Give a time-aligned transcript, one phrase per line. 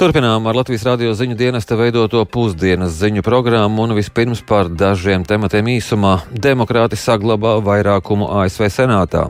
[0.00, 5.68] Turpinām ar Latvijas radio ziņu dienesta veidoto pusdienas ziņu programmu un vispirms par dažiem tematiem
[5.74, 6.14] īsumā.
[6.32, 9.26] Demokrāti saglabā vairākumu ASV senātā.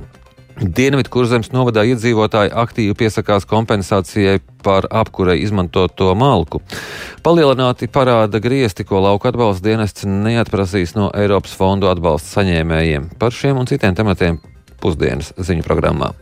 [0.62, 6.62] Dienvidu kurzemes novadā iedzīvotāji aktīvi piesakās kompensācijai par apkurei izmantoto malku.
[7.26, 13.16] Palielināti parāda griesti, ko lauka atbalsta dienests neatprasīs no Eiropas fondu atbalsta saņēmējiem.
[13.18, 14.38] Par šiem un citiem tematiem
[14.78, 16.14] pusdienas ziņu programmā.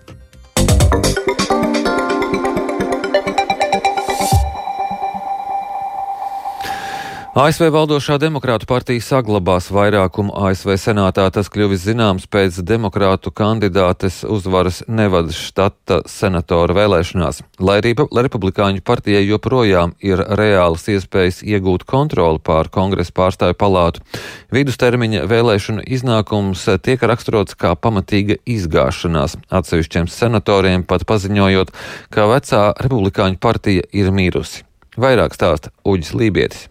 [7.39, 11.29] ASV valdošā demokrātu partija saglabās vairākumu ASV senātā.
[11.31, 17.45] Tas kļuvis zināms pēc demokrātu kandidātes uzvaras Nevadas štata senatora vēlēšanās.
[17.63, 24.03] Lai arī republikāņu partijai joprojām ir reālas iespējas iegūt kontroli pār kongresa pārstāju palātu,
[24.51, 29.37] vidustermiņa vēlēšanu iznākums tiek raksturots kā pamatīga izgāšanās.
[29.47, 31.71] Atsevišķiem senatoriem pat paziņojot,
[32.11, 34.67] ka vecā republikāņu partija ir mīrusi.
[34.99, 36.67] Vairāk stāsta Uģis Lībietis.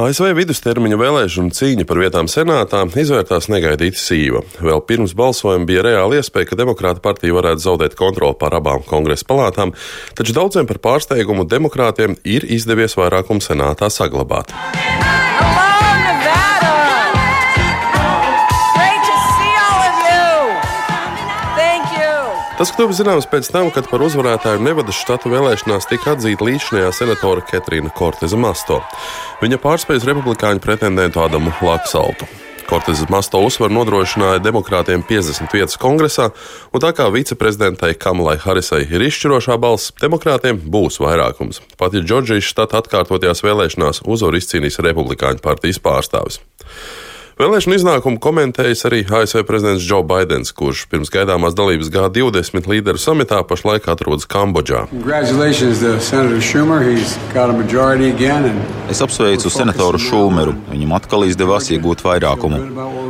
[0.00, 4.40] ASV vidustermiņa vēlēšana cīņa par vietām senātā izvērtās negaidīti sīva.
[4.64, 9.28] Vēl pirms balsojuma bija reāla iespēja, ka Demokrāta partija varētu zaudēt kontroli pār abām kongresa
[9.28, 9.74] palātām,
[10.16, 14.56] taču daudziem par pārsteigumu demokrātiem ir izdevies vairākumu senātā saglabāt.
[22.62, 27.42] Tas kļuva zināms pēc tam, kad par uzvarētāju Nevadas štata vēlēšanās tika atzīta līdzinājā senatora
[27.42, 28.76] Ketrīna Korteza Masto.
[29.40, 32.30] Viņa pārspējas republikāņu pretendentu Adamu Laksaltu.
[32.70, 36.30] Kortezes Masto uzvaru nodrošināja demokrātiem 50 vietas kongresā,
[36.70, 41.64] un tā kā viceprezidentai Kamalai Harisai ir izšķirošā balss, demokrātiem būs vairākums.
[41.82, 46.38] Pat ja Džordžijas štata atkārtotajās vēlēšanās uzvaru izcīnīs republikāņu partijas pārstāvis.
[47.40, 53.38] Vēlēšanu iznākumu komentējis arī ASV prezidents Joe Bidenis, kurš pirms gaidāmās dalības G20 līderu samitā
[53.48, 54.82] pašlaik atrodas Kambodžā.
[58.92, 60.54] Es apsveicu senatoru Šūmeru.
[60.74, 62.60] Viņam atkal izdevās iegūt vairākumu.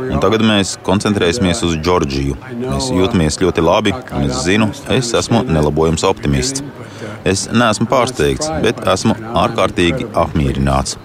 [0.07, 2.39] Un tagad mēs koncentrēsimies uz Džordžiju.
[2.63, 6.63] Mēs jūtamies ļoti labi, un es zinu, es esmu nelabojams optimists.
[7.27, 10.95] Es neesmu pārsteigts, bet esmu ārkārtīgi apmierināts.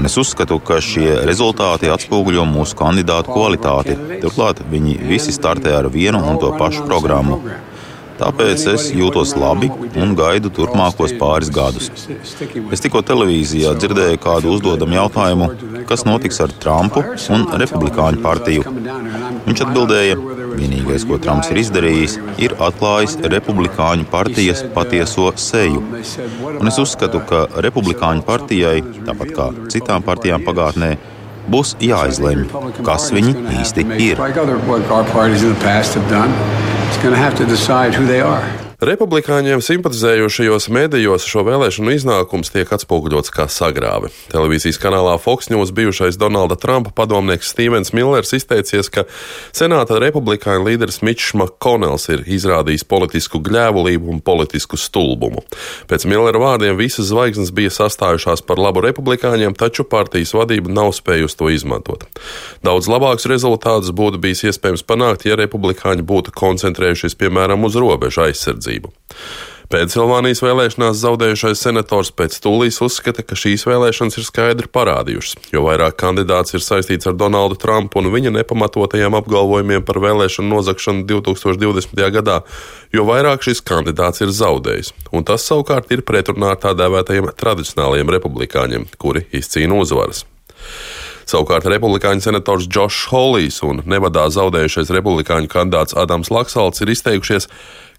[0.00, 3.98] Un es uzskatu, ka šie rezultāti atspoguļo mūsu kandidātu kvalitāti.
[4.22, 7.36] Turklāt viņi visi startē ar vienu un to pašu programmu.
[8.20, 9.68] Tāpēc es jūtos labi
[10.00, 11.90] un gaidu turpmākos pāris gadus.
[12.72, 15.50] Es tikko televīzijā dzirdēju kādu uzdodamu jautājumu,
[15.88, 17.04] kas notiks ar Trumpu
[17.36, 18.64] un Republikāņu partiju.
[19.46, 20.16] Viņš atbildēja,
[20.56, 25.82] Vienīgais, ko Trumps ir izdarījis, ir atklājis Republikāņu partijas patieso seju.
[26.56, 30.94] Un es uzskatu, ka Republikāņu partijai, tāpat kā citām partijām pagātnē,
[31.50, 32.48] būs jāizlemj,
[32.86, 34.16] kas viņi īsti ir.
[38.80, 44.08] Republikāņiem simpatizējošajos medijos šo vēlēšanu iznākums tiek atspoguļots kā sagrāve.
[44.32, 49.04] Televīzijas kanālā Fox News bijušais Donalda Trumpa padomnieks Stevens Millers izteicies, ka
[49.52, 55.44] senāta republikāņu līderis Mičs Makonels ir izrādījis politisku gļēvulību un politisku stulbumu.
[55.92, 61.36] Pēc Millera vārdiem visas zvaigznes bija sastājušās par labu republikāņiem, taču partijas vadība nav spējusi
[61.36, 62.08] to izmantot.
[62.64, 68.69] Daudz labāks rezultātus būtu bijis iespējams panākt, ja republikāņi būtu koncentrējušies piemēram uz robežu aizsardzību
[68.70, 68.92] aizsardzību.
[69.70, 75.94] Pensilvānijas vēlēšanās zaudējušais senators pēc tūlīs uzskata, ka šīs vēlēšanas ir skaidri parādījušas, jo vairāk
[75.94, 82.02] kandidāts ir saistīts ar Donaldu Trumpu un viņa nepamatotajiem apgalvojumiem par vēlēšanu nozagšanu 2020.
[82.16, 82.40] gadā,
[82.90, 84.90] jo vairāk šis kandidāts ir zaudējis.
[85.14, 90.26] Un tas savukārt ir pretrunā tā dēvētajiem tradicionālajiem republikāņiem, kuri izcīna uzvaras.
[91.30, 97.46] Savukārt republikāņu senators Džošs Holijs un Nevadā zaudējušais republikāņu kandidāts Adams Laksalts ir izteikušies,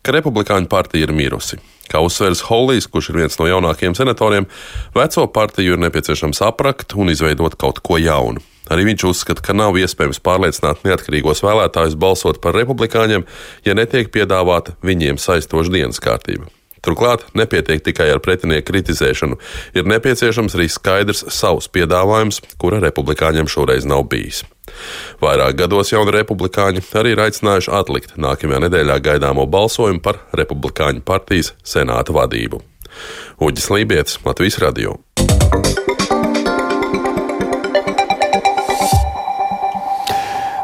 [0.01, 1.59] ka Republikāņu partija ir mirusi.
[1.91, 4.47] Kā uzsvers Holijs, kurš ir viens no jaunākajiem senatoriem,
[4.95, 8.43] veco partiju ir nepieciešams aprakt un izveidot kaut ko jaunu.
[8.71, 13.25] Arī viņš uzskata, ka nav iespējams pārliecināt neatkarīgos vēlētājus balsot par republikāņiem,
[13.67, 16.47] ja netiek piedāvāta viņiem saistoša dienas kārtība.
[16.81, 19.37] Turklāt nepietiek tikai ar pretinieku kritizēšanu,
[19.77, 24.41] ir nepieciešams arī skaidrs savs piedāvājums, kura republikāņiem šoreiz nav bijis.
[25.21, 31.53] Vairāk gados jauni republikāņi arī ir aicinājuši atlikt nākamajā nedēļā gaidāmo balsojumu par republikāņu partijas
[31.61, 32.63] senāta vadību.
[33.41, 34.97] Uģis Lībijams, Latvijas Radio.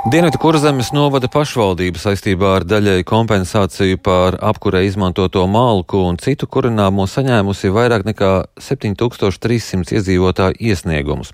[0.07, 7.03] Dienvidu kurzemes novada pašvaldība saistībā ar daļai kompensāciju par apkurē izmantoto malku un citu kurināmo
[7.11, 8.29] saņēmusi vairāk nekā
[8.63, 11.33] 7300 iedzīvotāju iesniegumus.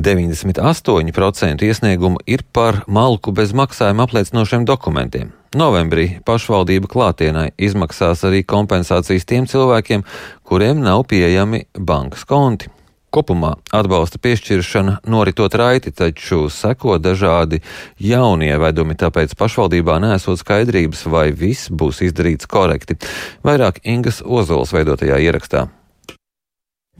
[0.00, 5.34] 98% iesniegumu ir par malku bez maksājuma apliecinošiem dokumentiem.
[5.52, 10.08] Novembrī pašvaldība klātienē izmaksās arī kompensācijas tiem cilvēkiem,
[10.40, 12.72] kuriem nav pieejami bankas konti.
[13.14, 17.62] Kopumā atbalsta piešķiršana noritot raiti, taču seko dažādi
[18.02, 22.98] jauni ievedumi, tāpēc pašvaldībā nesot skaidrības, vai viss būs izdarīts korekti.
[23.46, 25.68] Vairāk Ingas Ozols veidotajā ierakstā.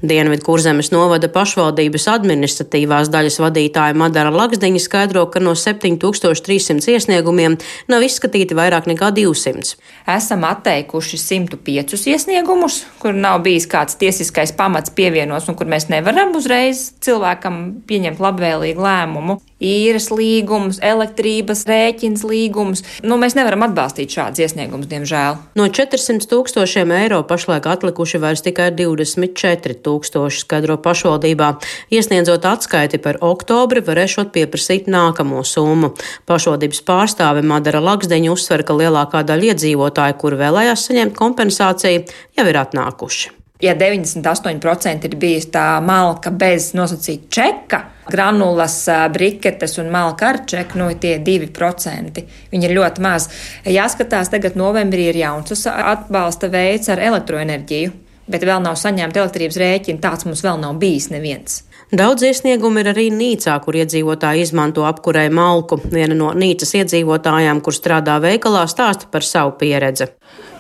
[0.05, 7.57] Dienvidu kurzemes novada pašvaldības administratīvās daļas vadītāja Madara Laksdiņa skaidro, ka no 7300 iesniegumiem
[7.89, 9.73] nav izskatīti vairāk nekā 200.
[10.13, 16.37] Esam atteikuši 105 iesniegumus, kur nav bijis kāds tiesiskais pamats pievienots un kur mēs nevaram
[16.37, 22.82] uzreiz cilvēkam pieņemt labvēlīgu lēmumu īres līgumus, elektrības rēķins līgumus.
[23.06, 25.38] Nu, mēs nevaram atbalstīt šādus iesniegumus, diemžēl.
[25.58, 31.53] No 400 tūkstošiem eiro pašlaik atlikuši vairs tikai 24 tūkstoši, skaidro pašvaldībā.
[31.94, 35.94] Iesniedzot atskaiti par oktobri, varēšot pieprasīt nākamo summu.
[36.29, 42.06] Pašvaldības pārstāve Madara Laksdeņa uzsver, ka lielākā daļa iedzīvotāju, kur vēlējās saņemt kompensāciju,
[42.37, 43.37] jau ir atnākuši.
[43.62, 47.79] Ja 98% ir bijusi tā malka bez nosacīta čeka,
[48.12, 48.82] granulas,
[49.14, 52.25] briketes un malka ar čeku, nu, tie 2%.
[52.53, 53.31] Viņi ir ļoti maz.
[53.64, 57.94] Jāskatās, tagad novembrī ir jauns atbalsta veids ar elektroenerģiju,
[58.29, 60.02] bet vēl nav saņemta elektrības rēķina.
[60.05, 61.62] Tāds mums vēl nav bijis neviens.
[61.97, 65.79] Daudz iesniegumu ir arī Nīcā, kur iedzīvotāji izmanto apkurei malku.
[65.93, 70.11] Viena no Nīcas iedzīvotājām, kur strādā veikalā, stāsta par savu pieredzi.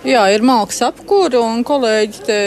[0.06, 2.38] Jā, ir malks apkūra un kolēģi te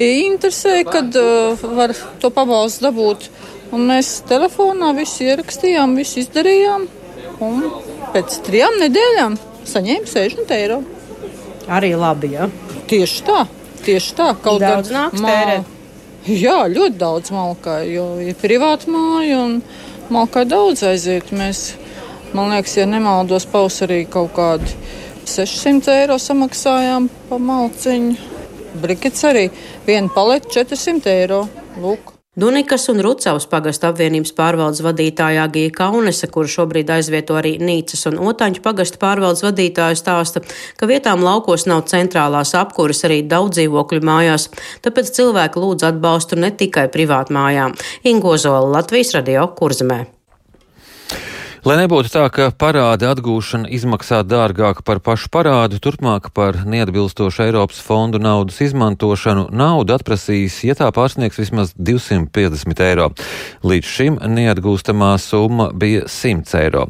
[0.00, 1.92] interesē, kad uh, var
[2.22, 3.28] to pabalstu dabūt.
[3.76, 6.86] Un mēs telefonā visu ierakstījām, visu izdarījām.
[7.44, 7.66] Un
[8.14, 9.36] pēc trijām nedēļām
[9.68, 10.80] saņēmu 60 eiro.
[11.70, 12.48] Arī labi, ja?
[12.90, 13.44] Tieši tā,
[13.84, 14.30] tieši tā.
[14.42, 15.34] Kaut daudz nāks mā...
[15.36, 15.76] tērēt.
[16.30, 19.60] Jā, ļoti daudz malkā, jo ir privāta māja un
[20.12, 21.30] malkā daudz aiziet.
[21.32, 21.76] Mēs,
[22.36, 24.74] man liekas, ja nemaldos, pausarī kaut kādi
[25.30, 28.29] 600 eiro samaksājām pa malciņu.
[28.74, 29.48] Brikets arī
[29.86, 31.44] viena paleta 400 eiro.
[31.80, 32.16] Lūk.
[32.40, 38.20] Dunikas un Rucavas pagasta apvienības pārvaldes vadītājā Gija Kaunese, kur šobrīd aizvieto arī Nīcas un
[38.30, 40.44] Otaņu pagasta pārvaldes vadītāju stāsta,
[40.78, 44.46] ka vietām laukos nav centrālās apkuras arī daudz dzīvokļu mājās,
[44.86, 47.74] tāpēc cilvēki lūdz atbalstu ne tikai privātmājām.
[48.14, 50.19] Ingozola Latvijas radio Kurzemē.
[51.60, 57.82] Lai nebūtu tā, ka parāda atgūšana izmaksā dārgāk par pašu parādu, turpmāk par neatbilstošu Eiropas
[57.84, 63.10] fondu naudas izmantošanu naudu atprasīs, ja tā pārsniegs vismaz 250 eiro.
[63.60, 66.86] Līdz šim neatgūstamā summa bija 100 eiro.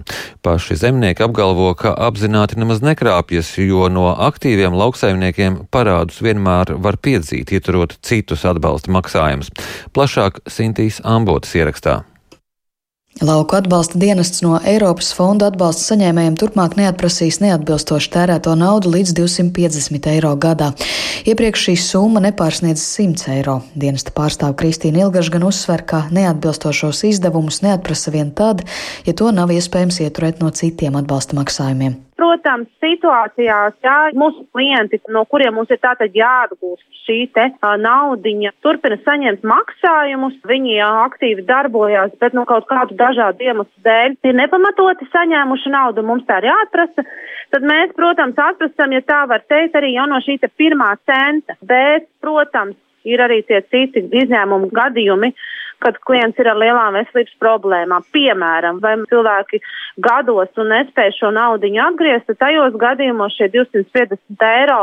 [0.46, 7.50] Paši zemnieki apgalvo, ka apzināti nemaz nekrāpjas, jo no aktīviem lauksaimniekiem parādus vienmēr var piedzīt,
[7.50, 9.50] ieturot citus atbalsta maksājumus.
[9.98, 12.04] Plašāk Sintīs Ambotas ierakstā.
[13.20, 20.08] Lauku atbalsta dienests no Eiropas fonda atbalsta saņēmējiem turpmāk neatprasīs neatbilstoši tērēto naudu līdz 250
[20.14, 20.70] eiro gadā.
[21.28, 23.58] Iepriekš šī summa nepārsniedz 100 eiro.
[23.76, 28.64] Dienesta pārstāve Kristīna Ilgaša gan uzsver, ka neatbilstošos izdevumus neatprasa vien tad,
[29.04, 32.00] ja to nav iespējams ieturēt no citiem atbalsta maksājumiem.
[32.20, 38.52] Protams, situācijās, ja mūsu klienti, no kuriem mums ir tātad jāatgūst šī te uh, naudiņa,
[38.60, 44.36] turpina saņemt maksājumus, viņi jā, aktīvi darbojās, bet nu, kaut kādu dažādu iemeslu dēļ ir
[44.42, 47.06] nepamatoti saņēmuši naudu, mums tā ir jāatprasa,
[47.54, 51.56] tad mēs, protams, atprasam, ja tā var teikt, arī jau no šī te pirmā centa,
[51.64, 52.76] bet, protams,
[53.08, 55.32] ir arī tie citi izņēmumu gadījumi,
[55.80, 58.04] kad klients ir ar lielām veselības problēmām.
[58.12, 59.62] Piemēram, vai cilvēki
[60.04, 64.82] gados un nespēj šo naudu atgriezt, tad tajos gadījumos šie 250 eiro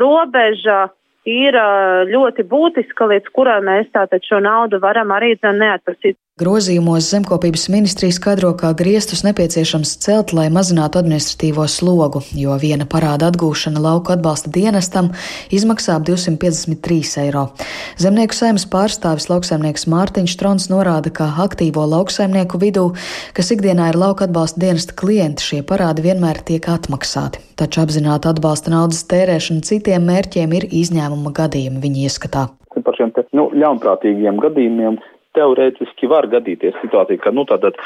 [0.00, 0.86] robeža
[1.28, 1.58] ir
[2.08, 6.16] ļoti būtiska, līdz kurai mēs tātad šo naudu varam arī neatprasīt.
[6.38, 13.32] Grozījumos zemkopības ministrija skaidro, ka griestus nepieciešams celt, lai mazinātu administratīvo slogu, jo viena parāda
[13.32, 15.08] atgūšana lauku atbalsta dienestam
[15.50, 17.42] izmaksā ap 253 eiro.
[17.98, 22.86] Zemnieku saimnes pārstāvis lauksaimnieks Mārtiņš Trons norāda, ka aktīvo lauksaimnieku vidū,
[23.34, 27.42] kas ikdienā ir lauka atbalsta dienesta klienti, šie parādi vienmēr tiek atmaksāti.
[27.58, 32.46] Taču apzināta atbalsta naudas tērēšana citiem mērķiem ir izņēmuma gadījumi viņa ieskatā.
[32.78, 35.02] Par šiem te, nu, ļaunprātīgiem gadījumiem
[35.38, 37.78] teorētiski var gadīties situācija, ka, nu, tātad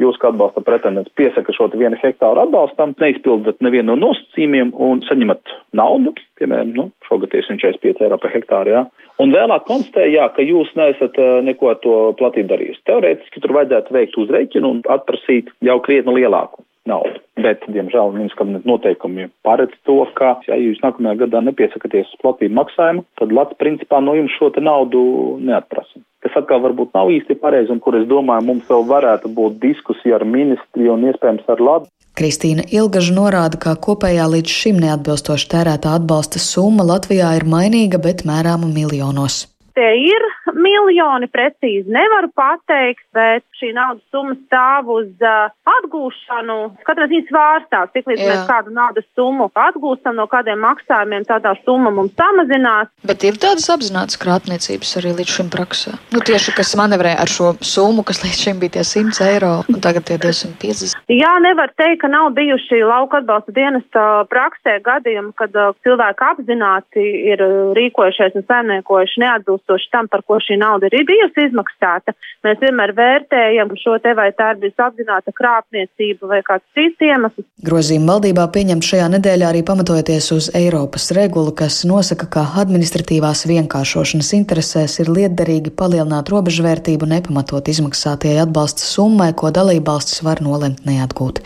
[0.00, 5.54] jūs kā atbalsta pretendents piesaka šo vienu hektāru atbalstam, neizpildat nevienu no nosacījumiem un saņemat
[5.76, 8.86] naudu, piemēram, nu, šogad ir 145 eiro par hektāru, jā.
[9.20, 12.84] Un vēlāk konstatēja, ka jūs neesat neko to platību darījusi.
[12.88, 17.20] Teorētiski tur vajadzētu veikt uzreikinu un atprasīt jau krietni lielāku naudu.
[17.40, 23.04] Bet, diemžēl, kabineta noteikumi paredz to, ka, ja jūs nākamajā gadā nepiesakaties uz platību maksājumu,
[23.20, 25.02] tad Latvijas principā no jums šo naudu
[25.44, 29.58] neatprasa kas atkal varbūt nav īsti pareizi un kur es domāju, mums vēl varētu būt
[29.62, 31.94] diskusija ar ministriju un iespējams ar Latviju.
[32.20, 38.26] Kristīna Ilgaža norāda, ka kopējā līdz šim neatbilstoši tērētā atbalsta summa Latvijā ir mainīga, bet
[38.28, 39.46] mērāma miljonos.
[39.80, 46.56] Tie ir miljoni, precīzi nevaru pateikt, bet šī naudas summa stāv uz uh, atgūšanu.
[46.84, 48.26] Katrā ziņā svārstās, tik līdz Jā.
[48.28, 52.90] mēs kādu naudas summu atgūstam no kādiem maksājumiem, tādā summa mums samazinās.
[53.08, 55.94] Bet ir tādas apzinātas krāpniecības arī līdz šim praksē.
[56.12, 59.80] Nu, tieši kas manevrē ar šo summu, kas līdz šim bija tie 100 eiro un
[59.80, 61.00] tagad tie 250.
[61.08, 67.08] Jā, nevar teikt, ka nav bijuši lauka atbalsta dienesta praksē gadījumi, kad uh, cilvēki apzināti
[67.32, 67.46] ir
[67.80, 69.24] rīkojušies un saimniekojuši
[69.70, 72.14] neatbilstoši tam, par ko šī nauda ir bijusi izmaksāta.
[72.44, 77.46] Mēs vienmēr vērtējam šo te vai tā ir bijusi apzināta krāpniecība vai kāds cits iemesls.
[77.64, 84.32] Grozījuma valdībā pieņemt šajā nedēļā arī pamatojoties uz Eiropas regulu, kas nosaka, ka administratīvās vienkāršošanas
[84.38, 91.42] interesēs ir lietderīgi palielināt robežvērtību nepamatot izmaksātajai atbalsta summai, ko dalībvalstis var nolemt neatgūt.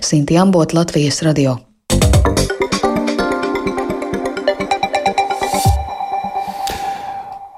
[0.00, 1.58] Sinti Ambot, Latvijas radio.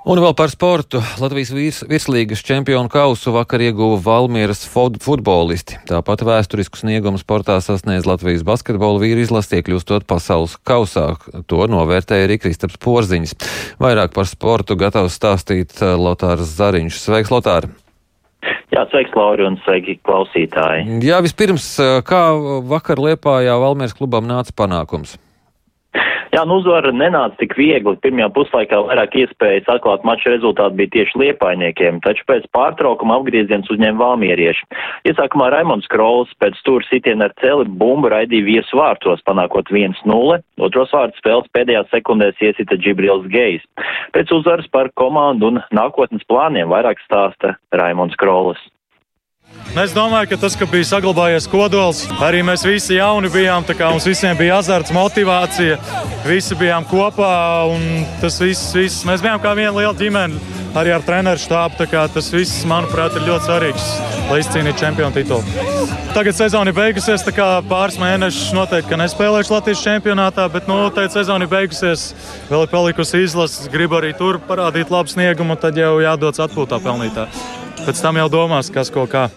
[0.02, 0.98] Un vēl par sportu.
[1.22, 5.78] Latvijas virs, virslīgas čempionu kausu vakar ieguva Valmieras futbolisti.
[5.86, 11.12] Tāpat vēsturisku sniegumu sportā sasniedz Latvijas basketbola vīru izlastie, kļūstot pasaules kausā.
[11.46, 13.36] To novērtēja arī Kristaps Porziņš.
[13.78, 16.98] Vairāk par sportu gatavs stāstīt eh, Lotārs Zariņš.
[16.98, 17.70] Sveiks, Lotār!
[18.74, 20.98] Jā, sveiks, Lauri, un sveiki, klausītāji.
[21.06, 22.24] Jā, vispirms, eh, kā
[22.74, 25.14] vakar Liepājā Valmieras klubam nāca panākums?
[26.32, 27.92] Jā, nu uzvara nenāca tik viegli.
[28.00, 34.00] Pirmajā puslaikā vairāk iespējas atklāt maču rezultātu bija tieši liepainiekiem, taču pēc pārtraukuma apgrieziens uzņēma
[34.00, 34.64] valmierieši.
[35.12, 40.40] Iesākumā Raimons Krols pēc stūra sitiena ar celi bumbu raidīja viesu vārtos, panākot 1-0.
[40.64, 43.68] Otros vārds spēles pēdējās sekundēs iesita Džibrils Gejs.
[44.16, 48.70] Pēc uzvaras par komandu un nākotnes plāniem vairāk stāsta Raimons Krolis.
[49.72, 54.36] Es domāju, ka tas, ka bija saglabājies kodols, arī mēs visi jauni bijām, mums visiem
[54.36, 55.78] bija azarts, motivācija,
[56.28, 57.30] visi bijām kopā
[57.72, 60.36] un tas viss, viss mēs bijām kā viena liela ģimene,
[60.76, 63.88] arī ar treneru štābu, tas viss, manuprāt, ir ļoti svarīgs,
[64.28, 65.88] lai izcīnītu čempionu titulu.
[66.12, 71.16] Tagad sezona ir beigusies, tā kā pāris mēnešus noteikti, nespēlēšu Latvijas čempionātā, bet, nu, teikt,
[71.16, 72.10] sezona ir beigusies,
[72.52, 77.30] vēl ir palikusi izlases, gribu arī tur parādīt labu sniegumu, tad jau jādodas atpūtā pelnītā.
[77.86, 79.30] Pēc tam jau domās, kas ko kā.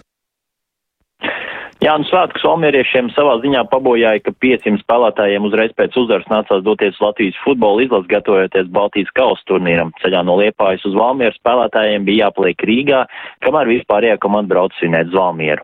[1.85, 6.97] Jā, un svētku someriešiem savā ziņā pabojāja, ka 500 spēlētājiem uzreiz pēc uzvaras nācās doties
[7.03, 9.91] Latvijas futbola izlases gatavojoties Baltijas kausa turnīram.
[10.01, 13.03] Ceļā no Liepājas uz Valmieru spēlētājiem bija jāpaliek Rīgā,
[13.45, 15.61] kamēr vispārējā komanda brauc svinēt uz Valmieru.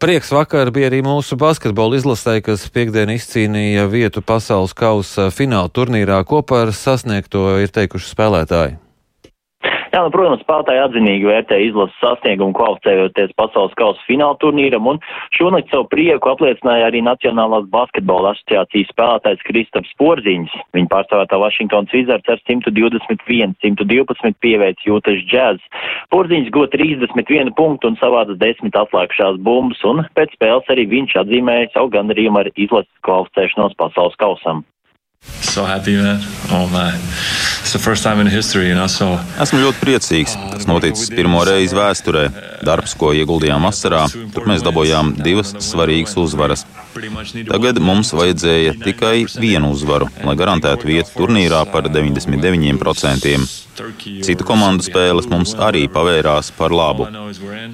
[0.00, 6.22] Prieks vakar bija arī mūsu basketbola izlasē, kas piekdien izcīnīja vietu pasaules kausa fināla turnīrā.
[6.24, 8.78] Ko par sasniegto ir teikuši spēlētāji?
[9.96, 14.98] Jā, nu, protams, spēlētāji atzinīgi vērtē izlases sasniegumu kvalificējoties pasaules kausa fināla turnīram, un
[15.32, 20.58] šonakt savu prieku apliecināja arī Nacionālās basketbola asociācijas spēlētājs Kristaps Porziņš.
[20.76, 25.64] Viņa pārstāvētā Vašingtons Wizards ar 121, 112 pieveic jūtas džēz.
[26.12, 31.72] Porziņš go 31 punktu un savādas 10 atslēgšās bumbas, un pēc spēles arī viņš atzīmēja
[31.72, 34.66] savu gandarījumu ar izlases kvalificēšanos pasaules kausam.
[35.40, 36.20] So happy, man.
[36.52, 37.55] Oh, man.
[38.30, 40.36] History, you know, so, Esmu ļoti priecīgs.
[40.52, 42.28] Tas noticis pirmo reizi vēsturē.
[42.66, 46.64] Darbs, ko ieguldījām vasarā, tur mēs dabūjām divas svarīgas uzvaras.
[47.50, 53.36] Tagad mums vajadzēja tikai vienu uzvaru, lai garantētu vietu turnīrā par 99%.
[54.24, 57.10] Citu komandu spēles mums arī pavērās par labu.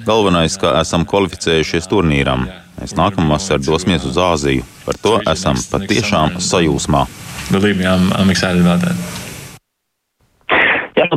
[0.03, 2.49] Galvenais, ka esam kvalificējušies turnīram.
[2.81, 4.65] Mēs nākamvasar dosimies uz Āziju.
[4.83, 7.05] Par to esam patiešām sajūsmā.
[7.51, 9.22] Believe me, I'm, I'm excited about that.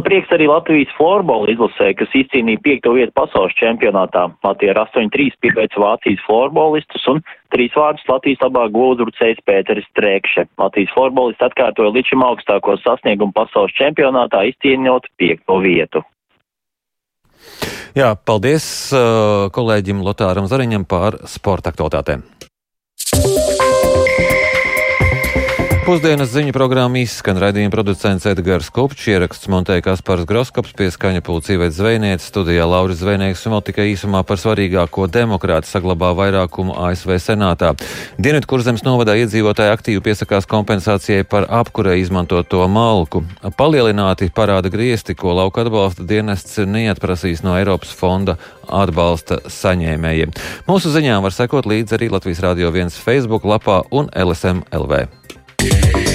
[0.06, 4.28] Prieks arī Latvijas florbola izlasē, kas izcīnīja piekto vietu pasaules čempionātā.
[4.46, 7.18] Latvija ar 8-3 pieveica Vācijas florbolistus un
[7.50, 10.46] trīs vārdus Latvijas labā gūzrucējs Pēteris Trēkše.
[10.62, 16.06] Latvijas florbolists atkārtoja līdz šim augstāko sasniegumu pasaules čempionātā, izcīnot piekto vietu.
[17.98, 22.22] Jā, paldies uh, kolēģim Lotāram Zariņam par sporta aktualitātēm.
[25.86, 32.26] Pusdienas ziņu programma izskan raidījuma producents Edgars Kopčs, ieraksts montēja Kaspars Groskops, pieskaņa pulcīvēc zvejniece,
[32.26, 37.70] studijā Lauris Zvejnieks un vēl tikai īsumā par svarīgāko demokrāti saglabā vairākumu ASV senātā.
[38.18, 43.22] Dienvidkurzemes novadā iedzīvotāji aktīvi piesakās kompensācijai par apkurē izmantoto malku.
[43.54, 50.34] Palielināti parāda griesti, ko lauka atbalsta dienests neatprasīs no Eiropas fonda atbalsta saņēmējiem.
[50.66, 55.06] Mūsu ziņām var sekot līdzi arī Latvijas Rādio 1 Facebook lapā un LSM LV.
[55.66, 56.05] Yeah.